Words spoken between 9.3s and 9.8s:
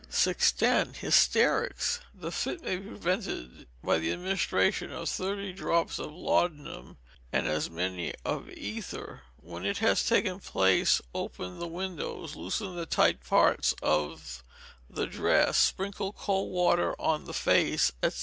When it